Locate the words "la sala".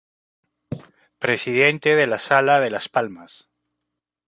2.07-2.59